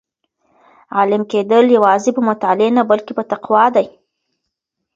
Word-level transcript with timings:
عالم 0.95 1.21
کېدل 1.31 1.65
یوازې 1.77 2.11
په 2.15 2.21
مطالعې 2.29 2.69
نه 2.77 2.83
بلکې 2.89 3.13
په 3.17 3.23
تقوا 3.31 3.65
دي. 3.75 3.87